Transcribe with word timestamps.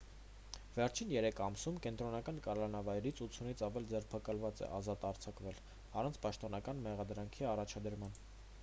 վերջին 0.75 1.11
3 1.15 1.41
ամսում 1.47 1.75
կենտրոնական 1.83 2.39
կալանավայրից 2.47 3.21
80-ից 3.27 3.61
ավելի 3.69 3.91
ձերբակալված 3.93 4.65
է 4.65 4.71
ազատ 4.79 5.07
արձակվել 5.11 5.63
առանց 6.01 6.21
պաշտոնական 6.27 6.85
մեղադրանքի 6.89 7.51
առաջադրման 7.55 8.21